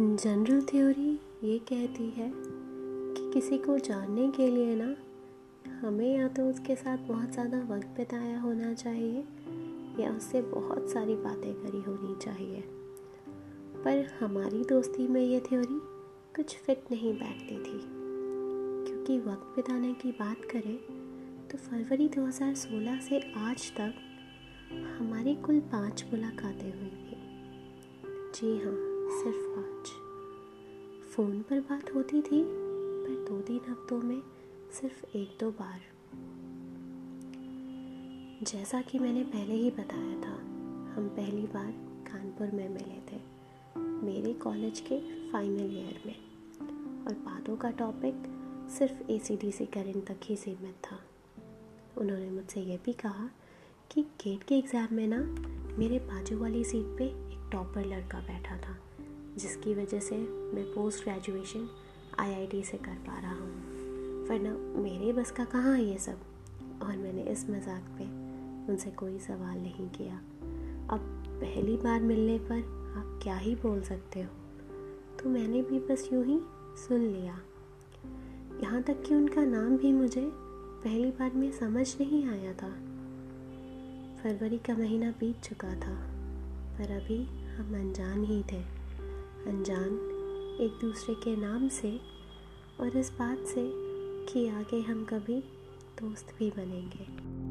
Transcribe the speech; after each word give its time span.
General 0.00 0.60
theory 0.62 1.20
ये 1.44 1.58
कहती 1.58 2.10
है 2.10 2.32
कि 2.34 3.30
किसी 3.32 3.58
को 3.58 3.78
जानने 3.78 4.28
के 4.30 4.46
लिए 4.48 4.74
ना, 4.74 4.96
हमें 5.80 6.18
या 6.18 6.28
तो 6.28 6.42
उसके 6.42 6.74
साथ 6.76 6.98
बहुत 6.98 7.32
ज़्यादा 7.32 7.58
वक्त 7.58 7.86
बिताया 7.86 8.40
होना 8.40 8.74
चाहिए, 8.74 9.24
या 10.00 10.10
उससे 10.16 10.42
बहुत 10.42 10.90
सारी 10.90 11.14
बातें 11.14 11.54
करी 11.54 11.82
होनी 11.82 12.14
चाहिए। 12.24 12.62
पर 13.84 14.06
हमारी 14.20 14.64
दोस्ती 14.64 15.08
में 15.08 15.20
ये 15.20 15.40
थ्योरी 15.40 15.80
कुछ 16.36 16.56
फिट 16.56 16.84
नहीं 16.90 17.14
बैठती 17.14 17.56
थी। 17.56 17.80
क्योंकि 18.88 19.18
वक्त 19.18 19.52
बिताने 19.56 19.92
की 19.94 20.12
बात 20.12 20.44
करें 20.44 20.76
तो 21.48 21.58
फरवरी 21.58 22.08
2016 22.08 23.00
से 23.00 23.20
आज 23.36 23.72
तक 23.72 23.94
हमारी 25.00 25.34
कुल 25.34 25.60
पाँच 25.60 26.04
मुलाकातें 26.12 26.72
हुई 26.72 26.90
थी। 26.90 27.20
जी 28.34 28.58
हाँ 28.58 28.94
सिर्फ़ 29.08 29.46
पाँच। 29.48 29.90
फ़ोन 31.18 31.40
पर 31.42 31.60
बात 31.60 31.94
होती 31.94 32.22
थी, 32.22 32.44
पर 32.46 33.26
दो 33.28 33.40
तीन 33.40 33.60
हफ्तों 33.68 34.00
में 34.00 34.22
सिर्फ़ 34.72 35.16
एक 35.16 35.36
दो 35.40 35.50
बार। 35.50 35.80
जैसा 38.44 38.82
कि 38.82 38.98
मैंने 38.98 39.24
पहले 39.24 39.54
ही 39.54 39.70
बताया 39.70 40.20
था, 40.20 40.34
हम 40.94 41.08
पहली 41.16 41.42
बार 41.42 41.72
कानपुर 42.12 42.50
में 42.50 42.68
मिले 42.68 43.00
थे, 43.12 43.20
मेरे 43.78 44.32
कॉलेज 44.34 44.80
के 44.80 45.30
फाइनल 45.32 45.76
ईयर 45.76 46.02
में। 46.06 46.14
और 47.06 47.12
बातों 47.12 47.56
का 47.56 47.70
टॉपिक 47.70 48.14
सिर्फ़ 48.70 49.10
ए 49.10 49.18
सी 49.18 49.36
डी 49.36 49.52
सी 49.52 49.66
करेंट 49.66 50.06
तक 50.06 50.20
ही 50.24 50.36
सीमित 50.36 50.74
था। 50.74 51.00
उन्होंने 51.98 52.30
मुझसे 52.30 52.60
यह 52.60 52.78
भी 52.84 52.92
कहा 52.92 53.30
कि 53.90 54.02
गेट 54.02 54.42
के 54.42 54.54
एग्ज़ाम 54.54 54.88
में 54.92 55.06
ना, 55.06 55.20
मेरे 55.78 55.98
बाजू 55.98 56.38
वाली 56.38 56.64
सीट 56.64 56.98
पे 56.98 57.04
एक 57.04 57.48
टॉपर 57.52 57.84
लड़का 57.86 58.20
बैठा 58.20 58.56
था। 58.56 58.87
जिसकी 59.38 59.74
वजह 59.74 60.00
से 60.00 60.16
मैं 60.54 60.64
पोस्ट 60.64 61.04
ग्रेजुएशन 61.04 61.68
आईआईटी 62.18 62.62
से 62.62 62.78
कर 62.78 62.94
पा 63.06 63.18
रहा 63.18 63.34
हूँ। 63.34 64.26
वरना 64.28 64.50
मेरे 64.82 65.12
बस 65.12 65.30
का 65.30 65.44
कहाँ 65.44 65.76
है 65.76 65.84
ये 65.84 65.98
सब? 65.98 66.18
और 66.82 66.96
मैंने 66.96 67.22
इस 67.22 67.50
मज़ाक 67.50 67.82
पे 67.98 68.04
उनसे 68.72 68.90
कोई 68.90 69.18
सवाल 69.18 69.58
नहीं 69.58 69.88
किया। 69.88 70.16
अब 70.90 71.00
पहली 71.28 71.76
बार 71.76 72.00
मिलने 72.00 72.38
पर 72.38 72.58
आप 72.96 73.20
क्या 73.22 73.36
ही 73.36 73.54
बोल 73.54 73.80
सकते 73.82 74.20
हो? 74.20 74.28
तो 75.18 75.28
मैंने 75.28 75.62
भी 75.62 75.78
बस 75.78 76.08
यूँ 76.12 76.24
ही 76.24 76.40
सुन 76.78 77.00
लिया। 77.00 77.40
यहाँ 78.62 78.82
तक 78.82 79.02
कि 79.02 79.14
उनका 79.14 79.44
नाम 79.44 79.76
भी 79.76 79.92
मुझे 79.92 80.30
पहली 80.84 81.10
बार 81.10 81.32
में 81.34 81.50
समझ 81.52 81.96
नहीं 82.00 82.24
आया 82.28 82.52
था। 82.52 82.70
फरवरी 84.22 84.58
का 84.58 84.74
महीना 84.74 85.10
बीत 85.10 85.40
चुका 85.40 85.68
था, 85.68 85.94
पर 86.78 86.90
अभी 86.90 87.22
हम 87.56 87.74
अनजान 87.74 88.24
ही 88.24 88.42
थे। 88.42 88.87
अनजान, 89.46 89.94
एक 90.60 90.78
दूसरे 90.80 91.14
के 91.14 91.36
नाम 91.36 91.68
से 91.68 92.00
और 92.80 92.96
इस 92.96 93.10
बात 93.10 93.38
से 93.38 93.70
कि 94.32 94.48
आगे 94.48 94.80
हम 94.80 95.04
कभी 95.04 95.40
दोस्त 96.02 96.34
भी 96.38 96.50
बनेंगे। 96.50 97.47